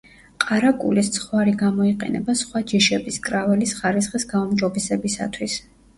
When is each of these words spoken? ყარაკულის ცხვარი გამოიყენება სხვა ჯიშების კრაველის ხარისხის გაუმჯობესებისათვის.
ყარაკულის 0.43 1.09
ცხვარი 1.17 1.51
გამოიყენება 1.59 2.35
სხვა 2.41 2.61
ჯიშების 2.73 3.19
კრაველის 3.29 3.75
ხარისხის 3.81 4.27
გაუმჯობესებისათვის. 4.33 5.61